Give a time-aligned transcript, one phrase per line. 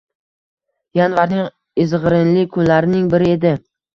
[0.99, 1.51] Yanvarning
[1.85, 3.55] izg‘irinli kunlarining biri edi